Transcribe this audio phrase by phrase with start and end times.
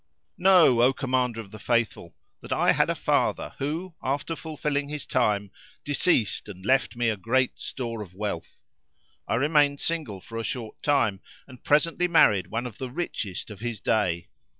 [0.35, 5.05] Know, O Commander of the Faithful, that I had a father who, after fulfilling his
[5.05, 5.51] time,
[5.85, 8.61] deceased and left me great store of wealth.
[9.27, 13.59] I remained single for a short time and presently married one of the richest of
[13.59, 14.29] his day.